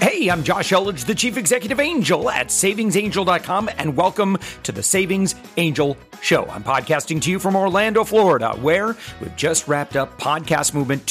Hey, 0.00 0.28
I'm 0.28 0.44
Josh 0.44 0.70
Elledge, 0.70 1.06
the 1.06 1.14
Chief 1.14 1.36
Executive 1.36 1.80
Angel 1.80 2.30
at 2.30 2.48
savingsangel.com, 2.48 3.68
and 3.78 3.96
welcome 3.96 4.38
to 4.62 4.70
the 4.70 4.82
Savings 4.82 5.34
Angel 5.56 5.96
Show. 6.22 6.44
I'm 6.46 6.62
podcasting 6.62 7.20
to 7.22 7.30
you 7.30 7.40
from 7.40 7.56
Orlando, 7.56 8.04
Florida, 8.04 8.52
where 8.60 8.96
we've 9.20 9.34
just 9.36 9.66
wrapped 9.66 9.96
up 9.96 10.16
Podcast 10.20 10.72
Movement 10.72 11.04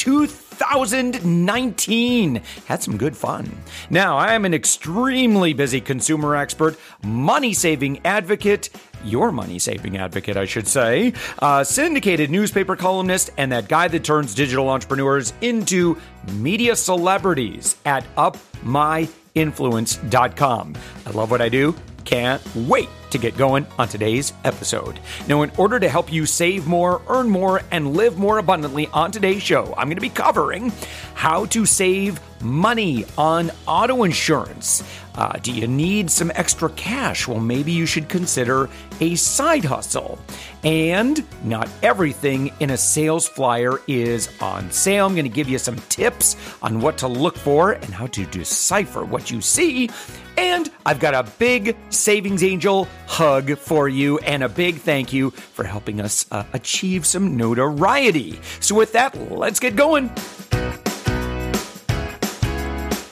2019. 0.58 2.42
Had 2.66 2.82
some 2.82 2.96
good 2.96 3.16
fun. 3.16 3.48
Now, 3.90 4.18
I 4.18 4.34
am 4.34 4.44
an 4.44 4.54
extremely 4.54 5.52
busy 5.52 5.80
consumer 5.80 6.34
expert, 6.34 6.76
money 7.04 7.52
saving 7.52 8.04
advocate, 8.04 8.70
your 9.04 9.30
money 9.30 9.58
saving 9.58 9.96
advocate, 9.96 10.36
I 10.36 10.44
should 10.44 10.66
say, 10.66 11.12
a 11.38 11.64
syndicated 11.64 12.30
newspaper 12.30 12.76
columnist, 12.76 13.30
and 13.36 13.52
that 13.52 13.68
guy 13.68 13.88
that 13.88 14.04
turns 14.04 14.34
digital 14.34 14.68
entrepreneurs 14.68 15.32
into 15.40 15.96
media 16.34 16.76
celebrities 16.76 17.76
at 17.84 18.04
upmyinfluence.com. 18.16 20.74
I 21.06 21.10
love 21.10 21.30
what 21.30 21.40
I 21.40 21.48
do. 21.48 21.74
Can't 22.04 22.42
wait 22.54 22.88
to 23.10 23.18
get 23.18 23.36
going 23.36 23.66
on 23.78 23.88
today's 23.88 24.32
episode. 24.44 25.00
Now, 25.26 25.42
in 25.42 25.50
order 25.56 25.80
to 25.80 25.88
help 25.88 26.12
you 26.12 26.26
save 26.26 26.66
more, 26.66 27.02
earn 27.08 27.28
more, 27.28 27.62
and 27.70 27.94
live 27.94 28.18
more 28.18 28.38
abundantly 28.38 28.86
on 28.88 29.10
today's 29.10 29.42
show, 29.42 29.74
I'm 29.76 29.88
going 29.88 29.96
to 29.96 30.00
be 30.00 30.08
covering 30.08 30.72
how 31.14 31.46
to 31.46 31.66
save 31.66 32.20
money 32.42 33.04
on 33.16 33.50
auto 33.66 34.04
insurance. 34.04 34.82
Uh, 35.14 35.32
do 35.42 35.52
you 35.52 35.66
need 35.66 36.08
some 36.10 36.30
extra 36.36 36.70
cash? 36.70 37.26
Well, 37.26 37.40
maybe 37.40 37.72
you 37.72 37.86
should 37.86 38.08
consider 38.08 38.70
a 39.00 39.16
side 39.16 39.64
hustle. 39.64 40.18
And 40.62 41.24
not 41.42 41.68
everything 41.82 42.52
in 42.60 42.70
a 42.70 42.76
sales 42.76 43.26
flyer 43.26 43.80
is 43.88 44.28
on 44.40 44.70
sale. 44.70 45.06
I'm 45.06 45.14
going 45.14 45.24
to 45.24 45.28
give 45.28 45.48
you 45.48 45.58
some 45.58 45.76
tips 45.88 46.36
on 46.62 46.80
what 46.80 46.98
to 46.98 47.08
look 47.08 47.36
for 47.36 47.72
and 47.72 47.92
how 47.92 48.06
to 48.08 48.26
decipher 48.26 49.04
what 49.04 49.30
you 49.30 49.40
see. 49.40 49.90
And 50.36 50.70
I've 50.86 51.00
got 51.00 51.14
a 51.14 51.28
big 51.38 51.76
Savings 51.90 52.44
Angel 52.44 52.86
hug 53.08 53.56
for 53.56 53.88
you 53.88 54.18
and 54.18 54.44
a 54.44 54.48
big 54.48 54.76
thank 54.76 55.12
you 55.12 55.30
for 55.30 55.64
helping 55.64 56.00
us 56.00 56.26
uh, 56.30 56.44
achieve 56.52 57.06
some 57.06 57.36
notoriety. 57.36 58.38
So, 58.60 58.74
with 58.74 58.92
that, 58.92 59.16
let's 59.32 59.58
get 59.58 59.74
going. 59.74 60.12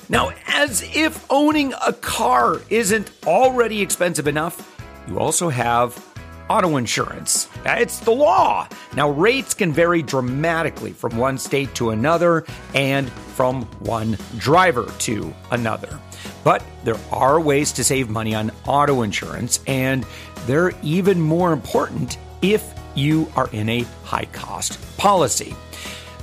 Now, 0.09 0.33
as 0.47 0.83
if 0.95 1.27
owning 1.31 1.73
a 1.85 1.93
car 1.93 2.61
isn't 2.71 3.11
already 3.27 3.81
expensive 3.81 4.29
enough, 4.29 4.77
you 5.09 5.19
also 5.19 5.49
have 5.49 6.01
auto 6.49 6.77
insurance. 6.77 7.49
It's 7.65 7.99
the 8.01 8.13
law. 8.13 8.69
Now, 8.95 9.11
rates 9.11 9.55
can 9.55 9.73
vary 9.73 10.03
dramatically 10.03 10.93
from 10.93 11.17
one 11.17 11.39
state 11.39 11.75
to 11.77 11.91
another 11.91 12.45
and 12.75 13.11
from 13.11 13.63
one 13.81 14.17
driver 14.39 14.93
to 15.01 15.35
another. 15.51 16.01
But 16.45 16.63
there 16.85 16.99
are 17.11 17.41
ways 17.41 17.73
to 17.73 17.85
save 17.85 18.09
money 18.09 18.35
on 18.35 18.51
auto 18.67 19.03
insurance, 19.03 19.61
and 19.67 20.07
they're 20.47 20.73
even 20.83 21.21
more 21.21 21.53
important 21.53 22.19
if 22.43 22.73
you 22.95 23.31
are 23.37 23.49
in 23.53 23.69
a 23.69 23.83
high 24.05 24.27
cost 24.27 24.79
policy. 24.97 25.55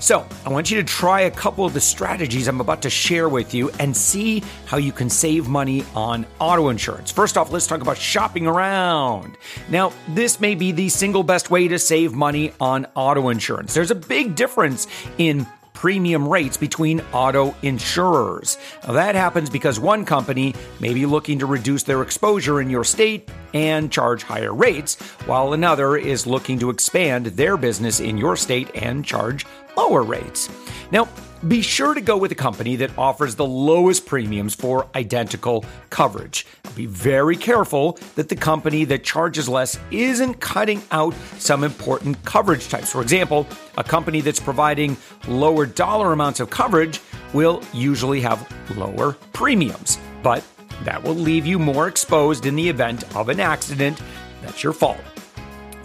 So, 0.04 0.28
I 0.46 0.50
want 0.50 0.70
you 0.70 0.76
to 0.76 0.84
try 0.84 1.22
a 1.22 1.32
couple 1.32 1.64
of 1.64 1.74
the 1.74 1.80
strategies 1.80 2.50
I'm 2.50 2.60
about 2.60 2.82
to 2.82 2.90
share 2.90 3.30
with 3.30 3.54
you 3.54 3.70
and 3.80 3.96
see 3.96 4.44
how 4.66 4.76
you 4.76 4.92
can 4.92 5.10
save 5.10 5.48
money 5.48 5.86
on 5.96 6.26
auto 6.40 6.68
insurance. 6.68 7.10
First 7.10 7.38
off, 7.38 7.54
let's 7.54 7.68
talk 7.68 7.80
about 7.80 7.98
shopping 7.98 8.46
around. 8.46 9.38
Now, 9.70 9.94
this 10.10 10.42
may 10.42 10.56
be 10.56 10.74
the 10.74 10.90
single 10.90 11.24
best 11.24 11.50
way 11.50 11.70
to 11.70 11.80
save 11.80 12.12
money 12.14 12.52
on 12.60 12.86
auto 12.96 13.30
insurance. 13.30 13.74
There's 13.74 13.92
a 13.92 13.96
big 13.96 14.36
difference 14.36 14.88
in 15.18 15.48
premium 15.84 16.26
rates 16.26 16.56
between 16.56 17.02
auto 17.12 17.54
insurers. 17.62 18.58
Now, 18.88 18.94
that 18.94 19.16
happens 19.16 19.50
because 19.50 19.82
one 19.82 20.06
company 20.06 20.56
may 20.80 20.94
be 20.94 21.06
looking 21.06 21.40
to 21.40 21.46
reduce 21.46 21.84
their 21.84 22.02
exposure 22.02 22.62
in 22.62 22.70
your 22.70 22.86
state 22.86 23.30
and 23.54 23.92
charge 23.92 24.24
higher 24.24 24.54
rates, 24.54 24.96
while 25.26 25.52
another 25.52 25.98
is 25.98 26.26
looking 26.26 26.58
to 26.60 26.70
expand 26.70 27.26
their 27.26 27.58
business 27.58 28.00
in 28.00 28.18
your 28.18 28.38
state 28.38 28.72
and 28.76 29.04
charge 29.04 29.46
lower 29.76 30.04
rates. 30.04 30.50
Now, 30.90 31.10
be 31.48 31.62
sure 31.62 31.94
to 31.94 32.02
go 32.02 32.18
with 32.18 32.32
a 32.32 32.36
company 32.36 32.78
that 32.78 32.98
offers 32.98 33.36
the 33.36 33.46
lowest 33.46 34.06
premiums 34.06 34.56
for 34.56 34.88
identical 34.96 35.66
coverage. 35.90 36.46
Be 36.76 36.86
very 36.86 37.36
careful 37.36 38.00
that 38.16 38.30
the 38.30 38.36
company 38.36 38.86
that 38.86 39.04
charges 39.04 39.50
less 39.50 39.78
isn't 39.92 40.36
cutting 40.36 40.82
out 40.92 41.14
some 41.38 41.64
important 41.64 42.24
coverage 42.24 42.70
types. 42.70 42.92
For 42.92 43.02
example, 43.02 43.46
a 43.78 43.84
company 43.84 44.22
that's 44.22 44.40
providing 44.40 44.96
lower 45.28 45.66
dollar 45.66 46.14
amounts 46.14 46.40
of 46.40 46.50
coverage 46.50 47.02
will 47.34 47.62
usually 47.74 48.22
have 48.22 48.50
lower 48.78 49.14
premiums, 49.34 50.00
but 50.22 50.44
that 50.84 51.04
will 51.04 51.16
leave 51.16 51.46
you 51.46 51.60
more 51.60 51.88
exposed 51.88 52.46
in 52.46 52.56
the 52.56 52.70
event 52.70 53.04
of 53.16 53.30
an 53.30 53.40
accident. 53.40 54.02
That's 54.42 54.64
your 54.64 54.74
fault. 54.74 55.00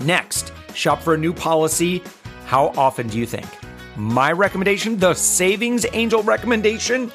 Next, 0.00 0.52
shop 0.74 1.02
for 1.02 1.14
a 1.14 1.18
new 1.18 1.32
policy. 1.32 2.02
How 2.46 2.68
often 2.76 3.08
do 3.08 3.18
you 3.18 3.26
think? 3.26 3.46
My 3.98 4.30
recommendation, 4.30 4.96
the 4.96 5.12
Savings 5.12 5.84
Angel 5.92 6.22
recommendation, 6.22 7.10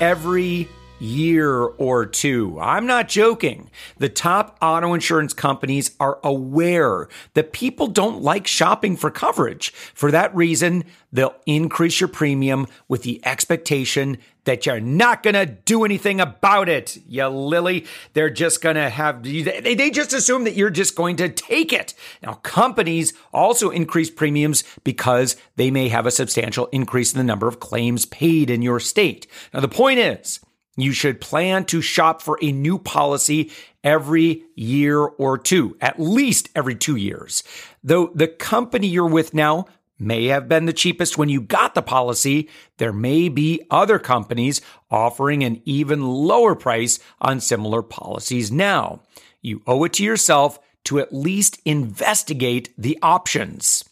every 0.00 0.68
year 1.04 1.62
or 1.62 2.06
two. 2.06 2.58
I'm 2.60 2.86
not 2.86 3.08
joking. 3.08 3.70
The 3.98 4.08
top 4.08 4.58
auto 4.60 4.94
insurance 4.94 5.32
companies 5.32 5.92
are 6.00 6.18
aware 6.24 7.08
that 7.34 7.52
people 7.52 7.86
don't 7.86 8.22
like 8.22 8.46
shopping 8.46 8.96
for 8.96 9.10
coverage. 9.10 9.70
For 9.70 10.10
that 10.10 10.34
reason, 10.34 10.84
they'll 11.12 11.36
increase 11.46 12.00
your 12.00 12.08
premium 12.08 12.66
with 12.88 13.02
the 13.02 13.20
expectation 13.24 14.18
that 14.44 14.66
you're 14.66 14.80
not 14.80 15.22
going 15.22 15.34
to 15.34 15.46
do 15.46 15.84
anything 15.84 16.20
about 16.20 16.68
it. 16.68 16.98
You 17.08 17.26
lily, 17.28 17.86
they're 18.12 18.30
just 18.30 18.62
going 18.62 18.76
to 18.76 18.90
have, 18.90 19.22
they, 19.22 19.74
they 19.74 19.90
just 19.90 20.12
assume 20.12 20.44
that 20.44 20.54
you're 20.54 20.70
just 20.70 20.94
going 20.94 21.16
to 21.16 21.28
take 21.28 21.72
it. 21.72 21.94
Now, 22.22 22.34
companies 22.34 23.14
also 23.32 23.70
increase 23.70 24.10
premiums 24.10 24.64
because 24.82 25.36
they 25.56 25.70
may 25.70 25.88
have 25.88 26.06
a 26.06 26.10
substantial 26.10 26.66
increase 26.66 27.12
in 27.12 27.18
the 27.18 27.24
number 27.24 27.48
of 27.48 27.60
claims 27.60 28.06
paid 28.06 28.50
in 28.50 28.62
your 28.62 28.80
state. 28.80 29.26
Now, 29.52 29.60
the 29.60 29.68
point 29.68 29.98
is, 29.98 30.40
you 30.76 30.92
should 30.92 31.20
plan 31.20 31.64
to 31.66 31.80
shop 31.80 32.22
for 32.22 32.38
a 32.42 32.52
new 32.52 32.78
policy 32.78 33.50
every 33.82 34.44
year 34.54 34.98
or 34.98 35.38
two, 35.38 35.76
at 35.80 36.00
least 36.00 36.48
every 36.54 36.74
two 36.74 36.96
years. 36.96 37.42
Though 37.82 38.10
the 38.14 38.28
company 38.28 38.86
you're 38.86 39.06
with 39.06 39.34
now 39.34 39.66
may 39.98 40.26
have 40.26 40.48
been 40.48 40.66
the 40.66 40.72
cheapest 40.72 41.16
when 41.16 41.28
you 41.28 41.40
got 41.40 41.74
the 41.74 41.82
policy, 41.82 42.48
there 42.78 42.92
may 42.92 43.28
be 43.28 43.62
other 43.70 43.98
companies 43.98 44.60
offering 44.90 45.44
an 45.44 45.62
even 45.64 46.02
lower 46.02 46.54
price 46.54 46.98
on 47.20 47.40
similar 47.40 47.82
policies 47.82 48.50
now. 48.50 49.00
You 49.40 49.62
owe 49.66 49.84
it 49.84 49.94
to 49.94 50.04
yourself 50.04 50.58
to 50.84 50.98
at 50.98 51.14
least 51.14 51.60
investigate 51.64 52.74
the 52.76 52.98
options. 53.02 53.84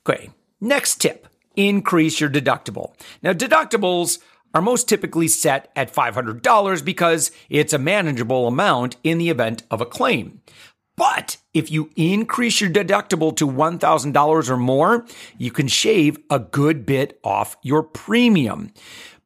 Okay, 0.00 0.30
next 0.60 1.00
tip 1.00 1.28
increase 1.58 2.20
your 2.20 2.30
deductible. 2.30 2.92
Now, 3.20 3.32
deductibles 3.32 4.20
are 4.54 4.62
most 4.62 4.88
typically 4.88 5.28
set 5.28 5.70
at 5.76 5.92
$500 5.92 6.84
because 6.84 7.30
it's 7.48 7.72
a 7.72 7.78
manageable 7.78 8.46
amount 8.46 8.96
in 9.04 9.18
the 9.18 9.30
event 9.30 9.62
of 9.70 9.80
a 9.80 9.86
claim. 9.86 10.40
But 10.96 11.36
if 11.54 11.70
you 11.70 11.90
increase 11.94 12.60
your 12.60 12.70
deductible 12.70 13.36
to 13.36 13.46
$1,000 13.46 14.50
or 14.50 14.56
more, 14.56 15.06
you 15.36 15.52
can 15.52 15.68
shave 15.68 16.18
a 16.28 16.40
good 16.40 16.84
bit 16.84 17.20
off 17.22 17.56
your 17.62 17.84
premium. 17.84 18.72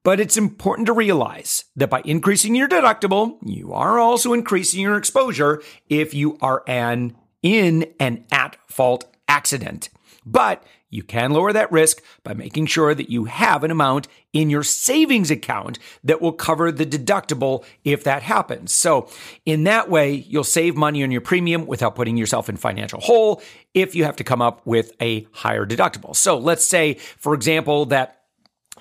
But 0.04 0.20
it's 0.20 0.36
important 0.36 0.86
to 0.86 0.92
realize 0.92 1.64
that 1.76 1.88
by 1.88 2.02
increasing 2.04 2.54
your 2.54 2.68
deductible, 2.68 3.38
you 3.42 3.72
are 3.72 3.98
also 3.98 4.32
increasing 4.32 4.80
your 4.80 4.98
exposure 4.98 5.62
if 5.88 6.12
you 6.12 6.36
are 6.42 6.62
an 6.66 7.16
in 7.42 7.92
an 7.98 8.24
at 8.30 8.56
fault 8.68 9.04
accident. 9.28 9.88
But 10.24 10.62
you 10.90 11.02
can 11.02 11.32
lower 11.32 11.52
that 11.52 11.72
risk 11.72 12.02
by 12.22 12.34
making 12.34 12.66
sure 12.66 12.94
that 12.94 13.10
you 13.10 13.24
have 13.24 13.64
an 13.64 13.70
amount 13.70 14.08
in 14.32 14.50
your 14.50 14.62
savings 14.62 15.30
account 15.30 15.78
that 16.04 16.20
will 16.20 16.32
cover 16.32 16.70
the 16.70 16.84
deductible 16.86 17.64
if 17.82 18.04
that 18.04 18.22
happens. 18.22 18.72
So, 18.72 19.08
in 19.46 19.64
that 19.64 19.88
way, 19.88 20.12
you'll 20.12 20.44
save 20.44 20.76
money 20.76 21.02
on 21.02 21.10
your 21.10 21.22
premium 21.22 21.66
without 21.66 21.94
putting 21.94 22.16
yourself 22.16 22.48
in 22.48 22.56
financial 22.56 23.00
hole 23.00 23.42
if 23.74 23.94
you 23.94 24.04
have 24.04 24.16
to 24.16 24.24
come 24.24 24.42
up 24.42 24.64
with 24.66 24.92
a 25.00 25.26
higher 25.32 25.66
deductible. 25.66 26.14
So, 26.14 26.38
let's 26.38 26.64
say, 26.64 26.94
for 26.94 27.34
example, 27.34 27.86
that 27.86 28.22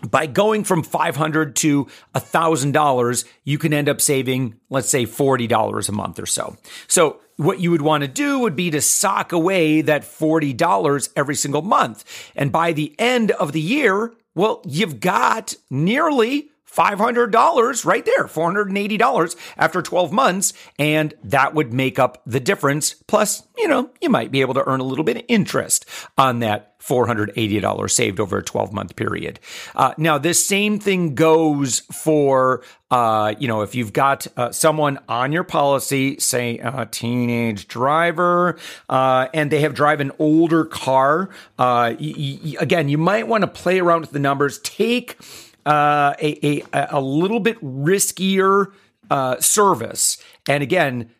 by 0.09 0.25
going 0.25 0.63
from 0.63 0.83
500 0.83 1.55
to 1.57 1.85
$1,000, 2.15 3.25
you 3.43 3.57
can 3.57 3.73
end 3.73 3.87
up 3.87 4.01
saving, 4.01 4.55
let's 4.69 4.89
say, 4.89 5.05
$40 5.05 5.89
a 5.89 5.91
month 5.91 6.19
or 6.19 6.25
so. 6.25 6.57
So 6.87 7.19
what 7.41 7.59
you 7.59 7.71
would 7.71 7.81
want 7.81 8.01
to 8.03 8.07
do 8.07 8.39
would 8.39 8.55
be 8.55 8.69
to 8.69 8.79
sock 8.79 9.31
away 9.31 9.81
that 9.81 10.03
$40 10.03 11.09
every 11.15 11.35
single 11.35 11.63
month. 11.63 12.31
And 12.35 12.51
by 12.51 12.71
the 12.71 12.95
end 12.99 13.31
of 13.31 13.51
the 13.51 13.59
year, 13.59 14.13
well, 14.35 14.61
you've 14.63 14.99
got 14.99 15.55
nearly 15.69 16.50
$500 16.75 17.85
right 17.85 18.05
there, 18.05 18.25
$480 18.25 19.35
after 19.57 19.81
12 19.81 20.11
months. 20.11 20.53
And 20.79 21.13
that 21.23 21.53
would 21.53 21.73
make 21.73 21.99
up 21.99 22.21
the 22.25 22.39
difference. 22.39 22.93
Plus, 22.93 23.47
you 23.57 23.67
know, 23.67 23.89
you 24.01 24.09
might 24.09 24.31
be 24.31 24.41
able 24.41 24.53
to 24.55 24.67
earn 24.67 24.79
a 24.79 24.83
little 24.85 25.03
bit 25.05 25.17
of 25.17 25.23
interest 25.27 25.85
on 26.17 26.39
that 26.39 26.67
$480 26.81 27.91
saved 27.91 28.19
over 28.19 28.39
a 28.39 28.43
12 28.43 28.73
month 28.73 28.95
period. 28.95 29.39
Uh, 29.75 29.93
now, 29.97 30.17
this 30.17 30.43
same 30.45 30.79
thing 30.79 31.13
goes 31.13 31.81
for, 31.91 32.63
uh, 32.89 33.35
you 33.37 33.47
know, 33.47 33.61
if 33.61 33.75
you've 33.75 33.93
got 33.93 34.25
uh, 34.35 34.51
someone 34.51 34.97
on 35.07 35.31
your 35.31 35.43
policy, 35.43 36.19
say 36.19 36.57
a 36.57 36.87
teenage 36.87 37.67
driver, 37.67 38.57
uh, 38.89 39.27
and 39.33 39.51
they 39.51 39.61
have 39.61 39.75
drive 39.75 39.99
an 39.99 40.11
older 40.17 40.65
car, 40.65 41.29
y- 41.59 41.97
y- 41.99 42.55
again, 42.59 42.89
you 42.89 42.97
might 42.97 43.27
want 43.27 43.43
to 43.43 43.47
play 43.47 43.79
around 43.79 44.01
with 44.01 44.11
the 44.11 44.19
numbers. 44.19 44.57
Take 44.59 45.17
uh, 45.65 46.13
a, 46.19 46.61
a, 46.73 46.87
a 46.91 47.01
little 47.01 47.39
bit 47.39 47.61
riskier 47.61 48.71
uh, 49.09 49.39
service. 49.39 50.17
And 50.47 50.63
again, 50.63 51.11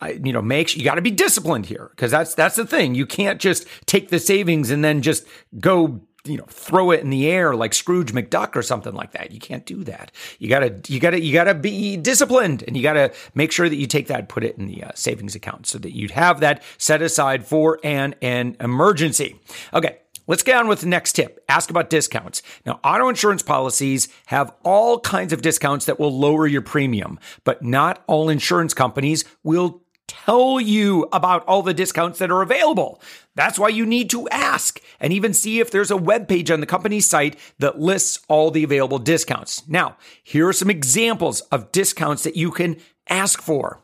I, 0.00 0.12
you 0.12 0.32
know, 0.32 0.42
make 0.42 0.76
you 0.76 0.84
got 0.84 0.94
to 0.94 1.02
be 1.02 1.10
disciplined 1.10 1.66
here 1.66 1.90
because 1.90 2.10
that's 2.10 2.34
that's 2.34 2.56
the 2.56 2.66
thing. 2.66 2.94
You 2.94 3.06
can't 3.06 3.40
just 3.40 3.66
take 3.86 4.08
the 4.08 4.18
savings 4.18 4.70
and 4.70 4.84
then 4.84 5.02
just 5.02 5.26
go 5.58 6.00
you 6.24 6.36
know 6.36 6.44
throw 6.48 6.90
it 6.90 7.00
in 7.00 7.10
the 7.10 7.28
air 7.28 7.54
like 7.54 7.72
Scrooge 7.74 8.12
McDuck 8.12 8.56
or 8.56 8.62
something 8.62 8.94
like 8.94 9.12
that. 9.12 9.30
You 9.32 9.40
can't 9.40 9.64
do 9.64 9.84
that. 9.84 10.12
You 10.38 10.48
gotta 10.48 10.80
you 10.88 11.00
gotta 11.00 11.20
you 11.20 11.32
gotta 11.32 11.54
be 11.54 11.96
disciplined 11.96 12.64
and 12.66 12.76
you 12.76 12.82
gotta 12.82 13.12
make 13.34 13.52
sure 13.52 13.68
that 13.68 13.76
you 13.76 13.86
take 13.86 14.08
that 14.08 14.28
put 14.28 14.44
it 14.44 14.56
in 14.56 14.66
the 14.66 14.84
uh, 14.84 14.90
savings 14.94 15.34
account 15.34 15.66
so 15.66 15.78
that 15.78 15.94
you'd 15.94 16.12
have 16.12 16.40
that 16.40 16.62
set 16.78 17.02
aside 17.02 17.46
for 17.46 17.78
an 17.82 18.14
an 18.22 18.56
emergency. 18.60 19.38
Okay. 19.74 19.98
Let's 20.30 20.44
get 20.44 20.54
on 20.54 20.68
with 20.68 20.82
the 20.82 20.86
next 20.86 21.14
tip. 21.14 21.42
Ask 21.48 21.70
about 21.70 21.90
discounts. 21.90 22.40
Now, 22.64 22.78
auto 22.84 23.08
insurance 23.08 23.42
policies 23.42 24.06
have 24.26 24.52
all 24.62 25.00
kinds 25.00 25.32
of 25.32 25.42
discounts 25.42 25.86
that 25.86 25.98
will 25.98 26.16
lower 26.16 26.46
your 26.46 26.62
premium, 26.62 27.18
but 27.42 27.64
not 27.64 28.04
all 28.06 28.28
insurance 28.28 28.72
companies 28.72 29.24
will 29.42 29.82
tell 30.06 30.60
you 30.60 31.08
about 31.12 31.44
all 31.46 31.64
the 31.64 31.74
discounts 31.74 32.20
that 32.20 32.30
are 32.30 32.42
available. 32.42 33.02
That's 33.34 33.58
why 33.58 33.70
you 33.70 33.84
need 33.84 34.08
to 34.10 34.28
ask 34.28 34.80
and 35.00 35.12
even 35.12 35.34
see 35.34 35.58
if 35.58 35.72
there's 35.72 35.90
a 35.90 35.96
web 35.96 36.28
page 36.28 36.48
on 36.48 36.60
the 36.60 36.64
company's 36.66 37.10
site 37.10 37.36
that 37.58 37.80
lists 37.80 38.20
all 38.28 38.52
the 38.52 38.62
available 38.62 39.00
discounts. 39.00 39.66
Now, 39.66 39.96
here 40.22 40.46
are 40.46 40.52
some 40.52 40.70
examples 40.70 41.40
of 41.50 41.72
discounts 41.72 42.22
that 42.22 42.36
you 42.36 42.52
can 42.52 42.76
ask 43.08 43.42
for. 43.42 43.80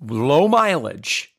Low 0.00 0.46
mileage, 0.46 1.34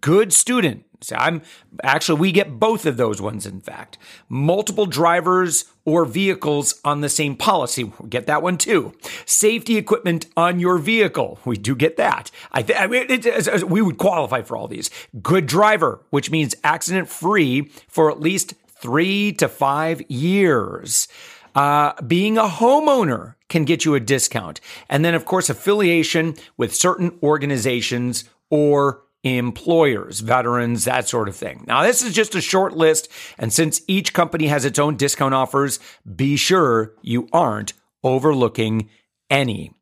good 0.00 0.32
student, 0.32 0.86
so 1.00 1.16
I'm 1.16 1.42
actually, 1.82 2.20
we 2.20 2.32
get 2.32 2.58
both 2.58 2.86
of 2.86 2.96
those 2.96 3.20
ones, 3.20 3.46
in 3.46 3.60
fact. 3.60 3.98
Multiple 4.28 4.86
drivers 4.86 5.64
or 5.84 6.04
vehicles 6.04 6.78
on 6.84 7.00
the 7.00 7.08
same 7.08 7.36
policy. 7.36 7.84
We 7.84 8.08
get 8.08 8.26
that 8.26 8.42
one 8.42 8.58
too. 8.58 8.92
Safety 9.24 9.76
equipment 9.76 10.26
on 10.36 10.60
your 10.60 10.78
vehicle. 10.78 11.38
We 11.44 11.56
do 11.56 11.74
get 11.74 11.96
that. 11.96 12.30
I, 12.52 12.62
th- 12.62 12.78
I 12.78 12.86
mean, 12.86 13.06
it, 13.08 13.26
it, 13.26 13.70
we 13.70 13.82
would 13.82 13.98
qualify 13.98 14.42
for 14.42 14.56
all 14.56 14.68
these. 14.68 14.90
Good 15.22 15.46
driver, 15.46 16.00
which 16.10 16.30
means 16.30 16.54
accident 16.62 17.08
free 17.08 17.70
for 17.88 18.10
at 18.10 18.20
least 18.20 18.54
three 18.68 19.32
to 19.32 19.48
five 19.48 20.02
years. 20.10 21.08
Uh, 21.54 22.00
being 22.02 22.38
a 22.38 22.44
homeowner 22.44 23.34
can 23.48 23.64
get 23.64 23.84
you 23.84 23.94
a 23.94 24.00
discount. 24.00 24.60
And 24.88 25.04
then, 25.04 25.14
of 25.14 25.24
course, 25.24 25.50
affiliation 25.50 26.36
with 26.56 26.74
certain 26.74 27.18
organizations 27.22 28.24
or 28.50 29.02
employers, 29.22 30.20
veterans, 30.20 30.84
that 30.84 31.08
sort 31.08 31.28
of 31.28 31.36
thing. 31.36 31.64
Now, 31.66 31.82
this 31.82 32.02
is 32.02 32.14
just 32.14 32.34
a 32.34 32.40
short 32.40 32.76
list. 32.76 33.08
And 33.38 33.52
since 33.52 33.82
each 33.86 34.14
company 34.14 34.46
has 34.46 34.64
its 34.64 34.78
own 34.78 34.96
discount 34.96 35.34
offers, 35.34 35.78
be 36.16 36.36
sure 36.36 36.94
you 37.02 37.28
aren't 37.32 37.74
overlooking 38.02 38.88
any. 39.28 39.72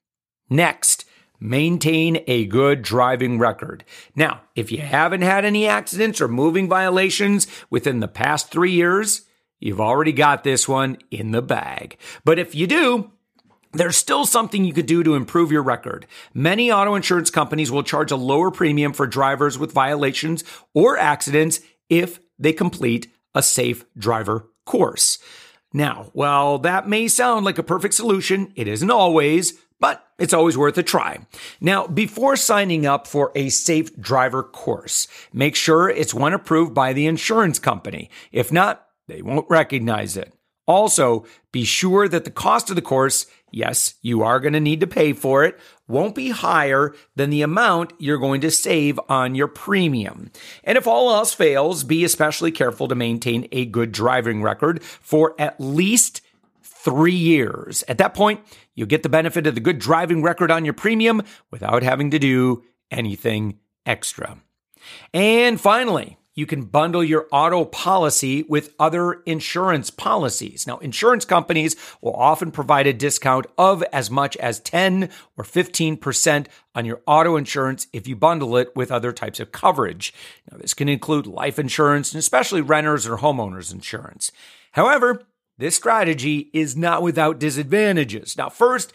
Next, 0.51 1.05
maintain 1.41 2.23
a 2.27 2.47
good 2.47 2.83
driving 2.83 3.39
record. 3.39 3.85
Now, 4.17 4.43
if 4.57 4.73
you 4.73 4.79
haven't 4.79 5.23
had 5.23 5.45
any 5.45 5.69
accidents 5.69 6.21
or 6.21 6.29
moving 6.29 6.69
violations 6.69 7.47
within 7.71 8.01
the 8.01 8.09
past 8.09 8.51
three 8.51 8.73
years, 8.73 9.23
you've 9.61 9.81
already 9.81 10.13
got 10.13 10.43
this 10.43 10.67
one 10.67 10.99
in 11.11 11.31
the 11.31 11.43
bag. 11.43 11.97
But 12.25 12.39
if 12.39 12.55
you 12.55 12.67
do, 12.67 13.13
there's 13.73 13.97
still 13.97 14.25
something 14.25 14.65
you 14.65 14.73
could 14.73 14.87
do 14.87 15.03
to 15.03 15.15
improve 15.15 15.53
your 15.53 15.63
record. 15.63 16.07
Many 16.33 16.71
auto 16.73 16.95
insurance 16.95 17.31
companies 17.31 17.71
will 17.71 17.83
charge 17.83 18.11
a 18.11 18.17
lower 18.17 18.51
premium 18.51 18.93
for 18.93 19.07
drivers 19.07 19.59
with 19.59 19.73
violations 19.73 20.45
or 20.75 20.97
accidents 20.97 21.61
if 21.89 22.21
they 22.39 22.53
complete 22.53 23.13
a 23.35 23.43
safe 23.43 23.85
driver 23.97 24.49
course. 24.65 25.19
Now, 25.73 26.11
while 26.13 26.59
that 26.59 26.89
may 26.89 27.09
sound 27.09 27.45
like 27.45 27.59
a 27.59 27.63
perfect 27.63 27.95
solution, 27.95 28.53
it 28.57 28.67
isn't 28.67 28.91
always, 28.91 29.55
but 29.79 30.05
it's 30.19 30.33
always 30.33 30.57
worth 30.57 30.79
a 30.79 30.83
try. 30.83 31.19
Now, 31.61 31.87
before 31.87 32.37
signing 32.37 32.87
up 32.87 33.07
for 33.07 33.33
a 33.35 33.51
safe 33.51 33.95
driver 34.01 34.43
course, 34.43 35.07
make 35.33 35.55
sure 35.55 35.91
it's 35.91 36.15
one 36.15 36.33
approved 36.33 36.75
by 36.75 36.93
the 36.93 37.07
insurance 37.07 37.59
company. 37.59 38.11
If 38.33 38.51
not, 38.51 38.87
they 39.09 39.23
won't 39.23 39.49
recognize 39.49 40.17
it. 40.17 40.33
Also, 40.67 41.25
be 41.51 41.65
sure 41.65 42.09
that 42.09 42.25
the 42.25 42.31
cost 42.31 42.69
of 42.69 42.77
the 42.77 42.83
course 42.83 43.27
yes, 43.51 43.95
you 44.03 44.23
are 44.23 44.41
going 44.41 44.53
to 44.53 44.61
need 44.61 44.81
to 44.81 44.87
pay 44.87 45.13
for 45.13 45.45
it, 45.45 45.59
won't 45.87 46.15
be 46.15 46.31
higher 46.31 46.95
than 47.17 47.31
the 47.31 47.43
amount 47.43 47.93
you're 47.99 48.19
going 48.19 48.41
to 48.43 48.51
save 48.51 49.01
on 49.09 49.35
your 49.35 49.49
premium. 49.49 50.31
And 50.65 50.77
if 50.77 50.87
all 50.87 51.11
else 51.11 51.33
fails, 51.35 51.85
be 51.85 52.05
especially 52.05 52.53
careful 52.53 52.89
to 52.89 52.95
maintain 52.95 53.49
a 53.53 53.65
good 53.67 53.93
driving 53.93 54.43
record 54.43 54.83
for 54.83 55.35
at 55.39 55.61
least 55.61 56.21
three 56.63 57.13
years. 57.15 57.85
At 57.89 57.99
that 57.99 58.15
point, 58.15 58.41
you'll 58.75 58.87
get 58.87 59.03
the 59.03 59.09
benefit 59.09 59.47
of 59.47 59.55
the 59.55 59.61
good 59.61 59.79
driving 59.79 60.23
record 60.23 60.51
on 60.51 60.65
your 60.65 60.75
premium 60.75 61.23
without 61.51 61.83
having 61.83 62.11
to 62.13 62.19
do 62.19 62.65
anything 62.91 63.59
extra. 63.85 64.39
And 65.13 65.61
finally, 65.61 66.19
you 66.39 66.47
can 66.47 66.63
bundle 66.63 67.03
your 67.03 67.27
auto 67.33 67.65
policy 67.65 68.45
with 68.45 68.73
other 68.79 69.15
insurance 69.27 69.91
policies. 69.91 70.69
Now, 70.69 70.79
insurance 70.79 71.25
companies 71.25 71.75
will 72.01 72.15
often 72.15 72.53
provide 72.53 72.87
a 72.87 72.93
discount 72.93 73.49
of 73.59 73.83
as 73.93 74.09
much 74.09 74.37
as 74.37 74.61
10 74.61 75.11
or 75.37 75.43
15% 75.43 76.47
on 76.77 76.85
your 76.85 77.01
auto 77.09 77.35
insurance 77.35 77.89
if 77.93 78.07
you 78.07 78.15
bundle 78.15 78.57
it 78.57 78.71
with 78.77 78.93
other 78.93 79.11
types 79.11 79.41
of 79.41 79.51
coverage. 79.51 80.15
Now, 80.49 80.59
this 80.59 80.75
can 80.75 80.89
include 80.89 81.27
life 81.27 81.59
insurance 81.59 82.13
and 82.13 82.21
especially 82.21 82.61
renters 82.61 83.05
or 83.05 83.17
homeowners 83.17 83.75
insurance. 83.75 84.31
However, 84.71 85.25
this 85.57 85.75
strategy 85.75 86.51
is 86.53 86.77
not 86.77 87.03
without 87.03 87.41
disadvantages. 87.41 88.37
Now, 88.39 88.49
first, 88.49 88.93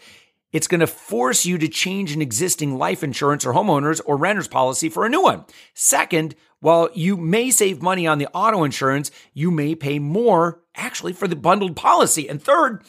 it's 0.54 0.68
going 0.68 0.80
to 0.80 0.86
force 0.86 1.44
you 1.44 1.58
to 1.58 1.66
change 1.66 2.12
an 2.12 2.22
existing 2.22 2.78
life 2.78 3.02
insurance 3.02 3.44
or 3.44 3.52
homeowners 3.52 4.00
or 4.06 4.16
renters 4.16 4.46
policy 4.46 4.88
for 4.88 5.04
a 5.04 5.08
new 5.08 5.20
one. 5.20 5.44
Second, 5.74 6.36
while 6.64 6.88
you 6.94 7.14
may 7.18 7.50
save 7.50 7.82
money 7.82 8.06
on 8.06 8.16
the 8.16 8.28
auto 8.32 8.64
insurance, 8.64 9.10
you 9.34 9.50
may 9.50 9.74
pay 9.74 9.98
more 9.98 10.62
actually 10.74 11.12
for 11.12 11.28
the 11.28 11.36
bundled 11.36 11.76
policy. 11.76 12.26
And 12.26 12.42
third, 12.42 12.82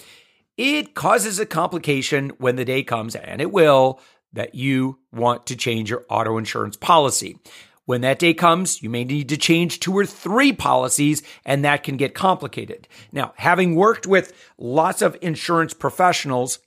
it 0.56 0.94
causes 0.94 1.42
a 1.42 1.46
complication 1.46 2.30
when 2.38 2.56
the 2.56 2.64
day 2.64 2.84
comes, 2.84 3.18
and 3.18 3.42
it 3.42 3.52
will, 3.52 4.00
that 4.32 4.56
you 4.56 5.00
want 5.12 5.46
to 5.48 5.58
change 5.58 5.90
your 5.90 6.06
auto 6.10 6.38
insurance 6.38 6.78
policy. 6.78 7.38
When 7.84 8.00
that 8.00 8.18
day 8.18 8.34
comes, 8.34 8.82
you 8.82 8.90
may 8.90 9.04
need 9.04 9.28
to 9.28 9.36
change 9.36 9.82
two 9.82 9.92
or 9.92 10.06
three 10.06 10.54
policies, 10.54 11.22
and 11.44 11.66
that 11.66 11.84
can 11.84 11.98
get 11.98 12.14
complicated. 12.14 12.88
Now, 13.12 13.34
having 13.36 13.76
worked 13.76 14.08
with 14.08 14.32
lots 14.58 15.02
of 15.02 15.18
insurance 15.22 15.74
professionals, 15.74 16.60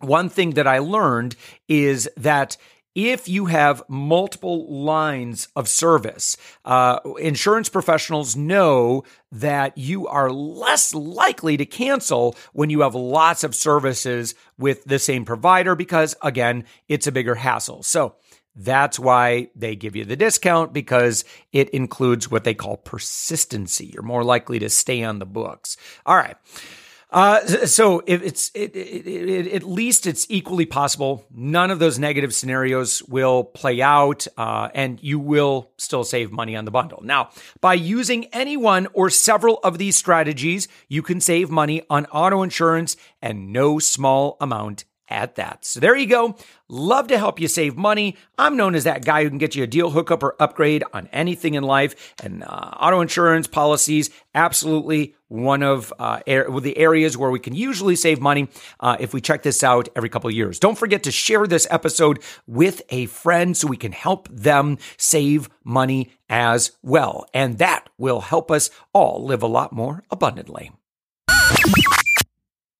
one 0.00 0.28
thing 0.28 0.54
that 0.54 0.66
I 0.66 0.80
learned 0.80 1.36
is 1.68 2.10
that 2.16 2.56
if 2.94 3.28
you 3.28 3.46
have 3.46 3.82
multiple 3.88 4.84
lines 4.84 5.48
of 5.56 5.68
service, 5.68 6.36
uh, 6.64 6.98
insurance 7.18 7.68
professionals 7.68 8.36
know 8.36 9.04
that 9.30 9.78
you 9.78 10.06
are 10.06 10.30
less 10.30 10.94
likely 10.94 11.56
to 11.56 11.66
cancel 11.66 12.36
when 12.52 12.70
you 12.70 12.80
have 12.80 12.94
lots 12.94 13.44
of 13.44 13.54
services 13.54 14.34
with 14.58 14.84
the 14.84 14.98
same 14.98 15.24
provider 15.24 15.74
because, 15.74 16.14
again, 16.22 16.64
it's 16.88 17.06
a 17.06 17.12
bigger 17.12 17.34
hassle. 17.34 17.82
So 17.82 18.16
that's 18.54 18.98
why 18.98 19.48
they 19.56 19.74
give 19.76 19.96
you 19.96 20.04
the 20.04 20.16
discount 20.16 20.72
because 20.72 21.24
it 21.52 21.70
includes 21.70 22.30
what 22.30 22.44
they 22.44 22.54
call 22.54 22.76
persistency. 22.76 23.86
You're 23.86 24.02
more 24.02 24.24
likely 24.24 24.58
to 24.58 24.68
stay 24.68 25.02
on 25.02 25.18
the 25.18 25.26
books. 25.26 25.76
All 26.04 26.16
right. 26.16 26.36
Uh, 27.12 27.46
so 27.66 28.02
if 28.06 28.22
it's 28.22 28.50
it, 28.54 28.74
it, 28.74 29.06
it, 29.06 29.52
at 29.52 29.62
least 29.62 30.06
it's 30.06 30.26
equally 30.30 30.64
possible 30.64 31.26
none 31.30 31.70
of 31.70 31.78
those 31.78 31.98
negative 31.98 32.32
scenarios 32.32 33.02
will 33.02 33.44
play 33.44 33.82
out, 33.82 34.26
uh, 34.38 34.70
and 34.74 34.98
you 35.02 35.18
will 35.18 35.70
still 35.76 36.04
save 36.04 36.32
money 36.32 36.56
on 36.56 36.64
the 36.64 36.70
bundle. 36.70 37.02
Now, 37.04 37.28
by 37.60 37.74
using 37.74 38.24
any 38.26 38.56
one 38.56 38.88
or 38.94 39.10
several 39.10 39.60
of 39.62 39.76
these 39.76 39.94
strategies, 39.94 40.68
you 40.88 41.02
can 41.02 41.20
save 41.20 41.50
money 41.50 41.82
on 41.90 42.06
auto 42.06 42.42
insurance 42.42 42.96
and 43.20 43.52
no 43.52 43.78
small 43.78 44.38
amount 44.40 44.84
at 45.12 45.34
that. 45.34 45.64
So 45.64 45.78
there 45.78 45.94
you 45.94 46.06
go. 46.06 46.36
Love 46.68 47.08
to 47.08 47.18
help 47.18 47.38
you 47.38 47.46
save 47.46 47.76
money. 47.76 48.16
I'm 48.38 48.56
known 48.56 48.74
as 48.74 48.84
that 48.84 49.04
guy 49.04 49.22
who 49.22 49.28
can 49.28 49.38
get 49.38 49.54
you 49.54 49.62
a 49.62 49.66
deal 49.66 49.90
hookup 49.90 50.22
or 50.22 50.34
upgrade 50.40 50.82
on 50.94 51.08
anything 51.12 51.54
in 51.54 51.62
life 51.62 52.14
and 52.22 52.42
uh, 52.42 52.46
auto 52.46 53.00
insurance 53.00 53.46
policies. 53.46 54.08
Absolutely 54.34 55.14
one 55.32 55.62
of 55.62 55.92
uh, 55.98 56.20
the 56.26 56.74
areas 56.76 57.16
where 57.16 57.30
we 57.30 57.40
can 57.40 57.54
usually 57.54 57.96
save 57.96 58.20
money 58.20 58.48
uh, 58.80 58.96
if 59.00 59.14
we 59.14 59.20
check 59.20 59.42
this 59.42 59.64
out 59.64 59.88
every 59.96 60.08
couple 60.08 60.28
of 60.28 60.36
years. 60.36 60.58
Don't 60.58 60.78
forget 60.78 61.02
to 61.04 61.10
share 61.10 61.46
this 61.46 61.66
episode 61.70 62.22
with 62.46 62.82
a 62.90 63.06
friend 63.06 63.56
so 63.56 63.66
we 63.66 63.78
can 63.78 63.92
help 63.92 64.28
them 64.28 64.76
save 64.98 65.48
money 65.64 66.12
as 66.28 66.72
well. 66.82 67.26
And 67.32 67.58
that 67.58 67.88
will 67.96 68.20
help 68.20 68.50
us 68.50 68.70
all 68.92 69.24
live 69.24 69.42
a 69.42 69.46
lot 69.46 69.72
more 69.72 70.04
abundantly. 70.10 70.70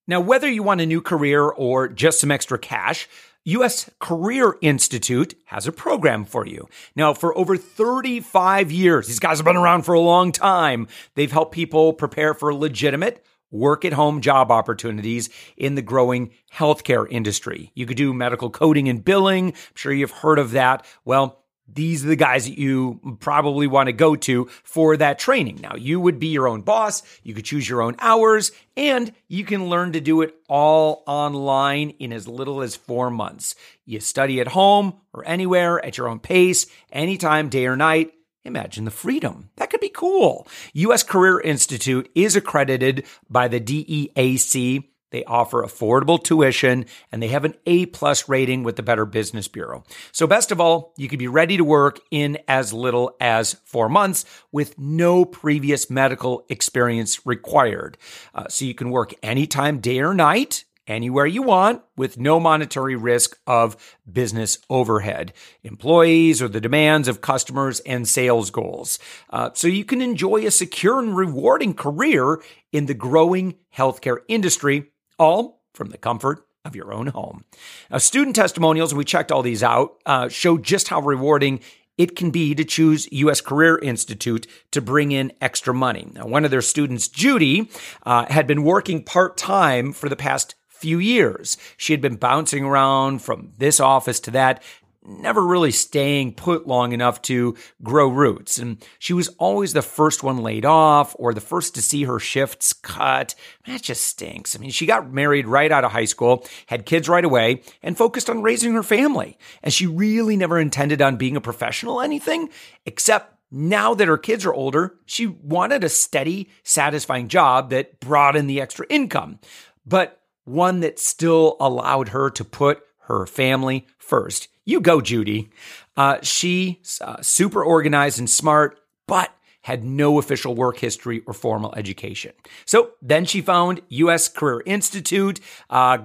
Now, 0.06 0.20
whether 0.20 0.50
you 0.50 0.62
want 0.62 0.80
a 0.80 0.86
new 0.86 1.00
career 1.00 1.44
or 1.44 1.88
just 1.88 2.20
some 2.20 2.30
extra 2.30 2.58
cash, 2.58 3.08
U.S. 3.44 3.90
Career 3.98 4.56
Institute 4.60 5.34
has 5.46 5.66
a 5.66 5.72
program 5.72 6.24
for 6.24 6.46
you. 6.46 6.68
Now, 6.94 7.12
for 7.12 7.36
over 7.36 7.56
35 7.56 8.70
years, 8.70 9.08
these 9.08 9.18
guys 9.18 9.38
have 9.38 9.44
been 9.44 9.56
around 9.56 9.82
for 9.82 9.94
a 9.94 10.00
long 10.00 10.30
time. 10.30 10.86
They've 11.16 11.32
helped 11.32 11.52
people 11.52 11.92
prepare 11.92 12.34
for 12.34 12.54
legitimate 12.54 13.24
work 13.50 13.84
at 13.84 13.92
home 13.92 14.20
job 14.20 14.50
opportunities 14.50 15.28
in 15.56 15.74
the 15.74 15.82
growing 15.82 16.30
healthcare 16.54 17.06
industry. 17.10 17.70
You 17.74 17.84
could 17.84 17.96
do 17.96 18.14
medical 18.14 18.48
coding 18.48 18.88
and 18.88 19.04
billing. 19.04 19.48
I'm 19.48 19.54
sure 19.74 19.92
you've 19.92 20.10
heard 20.10 20.38
of 20.38 20.52
that. 20.52 20.86
Well, 21.04 21.41
these 21.68 22.04
are 22.04 22.08
the 22.08 22.16
guys 22.16 22.44
that 22.44 22.58
you 22.58 23.16
probably 23.20 23.66
want 23.66 23.86
to 23.86 23.92
go 23.92 24.16
to 24.16 24.46
for 24.62 24.96
that 24.96 25.18
training. 25.18 25.60
Now, 25.62 25.74
you 25.76 26.00
would 26.00 26.18
be 26.18 26.28
your 26.28 26.48
own 26.48 26.62
boss, 26.62 27.02
you 27.22 27.34
could 27.34 27.44
choose 27.44 27.68
your 27.68 27.82
own 27.82 27.96
hours, 27.98 28.52
and 28.76 29.12
you 29.28 29.44
can 29.44 29.68
learn 29.68 29.92
to 29.92 30.00
do 30.00 30.22
it 30.22 30.34
all 30.48 31.02
online 31.06 31.90
in 31.98 32.12
as 32.12 32.28
little 32.28 32.62
as 32.62 32.76
four 32.76 33.10
months. 33.10 33.54
You 33.84 34.00
study 34.00 34.40
at 34.40 34.48
home 34.48 34.94
or 35.12 35.26
anywhere 35.26 35.84
at 35.84 35.96
your 35.96 36.08
own 36.08 36.20
pace, 36.20 36.66
anytime, 36.90 37.48
day 37.48 37.66
or 37.66 37.76
night. 37.76 38.12
Imagine 38.44 38.84
the 38.84 38.90
freedom. 38.90 39.50
That 39.56 39.70
could 39.70 39.80
be 39.80 39.88
cool. 39.88 40.48
U.S. 40.72 41.04
Career 41.04 41.40
Institute 41.40 42.10
is 42.14 42.34
accredited 42.34 43.06
by 43.30 43.46
the 43.46 43.60
DEAC 43.60 44.88
they 45.12 45.22
offer 45.24 45.62
affordable 45.62 46.22
tuition 46.22 46.86
and 47.12 47.22
they 47.22 47.28
have 47.28 47.44
an 47.44 47.54
A 47.66 47.86
plus 47.86 48.28
rating 48.28 48.64
with 48.64 48.74
the 48.76 48.82
Better 48.82 49.06
Business 49.06 49.46
Bureau. 49.46 49.84
So 50.10 50.26
best 50.26 50.50
of 50.50 50.60
all, 50.60 50.92
you 50.96 51.08
could 51.08 51.20
be 51.20 51.28
ready 51.28 51.56
to 51.56 51.64
work 51.64 52.00
in 52.10 52.38
as 52.48 52.72
little 52.72 53.14
as 53.20 53.54
four 53.64 53.88
months 53.88 54.24
with 54.50 54.78
no 54.78 55.24
previous 55.24 55.88
medical 55.88 56.44
experience 56.48 57.24
required. 57.24 57.96
Uh, 58.34 58.48
so 58.48 58.64
you 58.64 58.74
can 58.74 58.90
work 58.90 59.14
anytime, 59.22 59.78
day 59.78 60.00
or 60.00 60.14
night 60.14 60.64
anywhere 60.86 61.26
you 61.26 61.42
want 61.42 61.82
with 61.96 62.18
no 62.18 62.40
monetary 62.40 62.96
risk 62.96 63.38
of 63.46 63.76
business 64.10 64.58
overhead, 64.68 65.32
employees, 65.62 66.42
or 66.42 66.48
the 66.48 66.60
demands 66.60 67.08
of 67.08 67.20
customers 67.20 67.80
and 67.80 68.08
sales 68.08 68.50
goals. 68.50 68.98
Uh, 69.30 69.50
so 69.54 69.68
you 69.68 69.84
can 69.84 70.00
enjoy 70.00 70.44
a 70.44 70.50
secure 70.50 70.98
and 70.98 71.16
rewarding 71.16 71.74
career 71.74 72.42
in 72.72 72.86
the 72.86 72.94
growing 72.94 73.54
healthcare 73.76 74.18
industry 74.28 74.91
all 75.18 75.62
from 75.74 75.90
the 75.90 75.98
comfort 75.98 76.44
of 76.64 76.76
your 76.76 76.92
own 76.92 77.08
home. 77.08 77.44
Now, 77.90 77.98
student 77.98 78.36
testimonials, 78.36 78.94
we 78.94 79.04
checked 79.04 79.32
all 79.32 79.42
these 79.42 79.62
out, 79.62 79.94
uh, 80.06 80.28
show 80.28 80.58
just 80.58 80.88
how 80.88 81.00
rewarding 81.00 81.60
it 81.98 82.16
can 82.16 82.30
be 82.30 82.54
to 82.54 82.64
choose 82.64 83.10
U.S. 83.12 83.40
Career 83.40 83.78
Institute 83.78 84.46
to 84.70 84.80
bring 84.80 85.12
in 85.12 85.32
extra 85.40 85.74
money. 85.74 86.10
Now, 86.14 86.26
one 86.26 86.44
of 86.44 86.50
their 86.50 86.62
students, 86.62 87.08
Judy, 87.08 87.70
uh, 88.04 88.26
had 88.30 88.46
been 88.46 88.62
working 88.62 89.04
part 89.04 89.36
time 89.36 89.92
for 89.92 90.08
the 90.08 90.16
past 90.16 90.54
few 90.68 90.98
years. 90.98 91.56
She 91.76 91.92
had 91.92 92.00
been 92.00 92.16
bouncing 92.16 92.64
around 92.64 93.22
from 93.22 93.52
this 93.58 93.78
office 93.78 94.18
to 94.20 94.30
that, 94.32 94.62
never 95.04 95.44
really 95.44 95.70
staying 95.70 96.34
put 96.34 96.66
long 96.66 96.92
enough 96.92 97.20
to 97.22 97.56
grow 97.82 98.08
roots. 98.08 98.58
And 98.58 98.84
she 98.98 99.12
was 99.12 99.28
always 99.38 99.72
the 99.72 99.82
first 99.82 100.22
one 100.22 100.38
laid 100.38 100.64
off 100.64 101.14
or 101.18 101.34
the 101.34 101.40
first 101.40 101.74
to 101.74 101.82
see 101.82 102.04
her 102.04 102.18
shifts 102.18 102.72
cut. 102.72 103.34
That 103.66 103.82
just 103.82 104.04
stinks. 104.04 104.54
I 104.54 104.58
mean, 104.58 104.70
she 104.70 104.86
got 104.86 105.12
married 105.12 105.46
right 105.46 105.72
out 105.72 105.84
of 105.84 105.92
high 105.92 106.04
school, 106.04 106.46
had 106.66 106.86
kids 106.86 107.08
right 107.08 107.24
away, 107.24 107.62
and 107.82 107.96
focused 107.96 108.30
on 108.30 108.42
raising 108.42 108.74
her 108.74 108.82
family. 108.82 109.38
And 109.62 109.72
she 109.72 109.86
really 109.86 110.36
never 110.36 110.58
intended 110.58 111.02
on 111.02 111.16
being 111.16 111.36
a 111.36 111.40
professional 111.40 112.00
anything, 112.00 112.50
except 112.86 113.36
now 113.50 113.94
that 113.94 114.08
her 114.08 114.18
kids 114.18 114.46
are 114.46 114.54
older, 114.54 114.96
she 115.04 115.26
wanted 115.26 115.84
a 115.84 115.88
steady, 115.88 116.48
satisfying 116.62 117.28
job 117.28 117.70
that 117.70 118.00
brought 118.00 118.34
in 118.34 118.46
the 118.46 118.60
extra 118.60 118.86
income, 118.88 119.38
but 119.84 120.22
one 120.44 120.80
that 120.80 120.98
still 120.98 121.56
allowed 121.60 122.08
her 122.08 122.30
to 122.30 122.44
put 122.44 122.82
her 123.06 123.26
family 123.26 123.86
first. 123.98 124.48
You 124.64 124.80
go, 124.80 125.00
Judy. 125.00 125.50
Uh, 125.96 126.18
she's 126.22 127.00
uh, 127.02 127.20
super 127.20 127.64
organized 127.64 128.18
and 128.18 128.30
smart, 128.30 128.78
but 129.06 129.30
had 129.62 129.84
no 129.84 130.18
official 130.18 130.54
work 130.54 130.78
history 130.78 131.22
or 131.26 131.32
formal 131.32 131.74
education. 131.76 132.32
So 132.64 132.92
then 133.00 133.24
she 133.24 133.40
found 133.40 133.80
U.S. 133.88 134.28
Career 134.28 134.62
Institute. 134.66 135.40
Uh, 135.70 135.98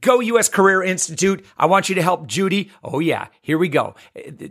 go 0.00 0.20
U.S. 0.20 0.48
Career 0.48 0.82
Institute. 0.82 1.44
I 1.56 1.66
want 1.66 1.88
you 1.88 1.94
to 1.94 2.02
help 2.02 2.26
Judy. 2.26 2.70
Oh, 2.84 2.98
yeah, 2.98 3.28
here 3.40 3.58
we 3.58 3.68
go. 3.68 3.94